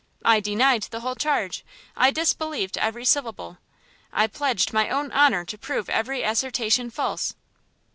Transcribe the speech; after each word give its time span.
I 0.25 0.39
denied 0.39 0.81
the 0.89 1.01
whole 1.01 1.13
charge! 1.13 1.63
I 1.95 2.09
disbelieved 2.09 2.75
every 2.79 3.05
syllable! 3.05 3.59
I 4.11 4.25
pledged 4.25 4.73
my 4.73 4.89
own 4.89 5.11
honour 5.11 5.45
to 5.45 5.59
prove 5.59 5.89
every 5.91 6.23
assertion 6.23 6.89
false!" 6.89 7.35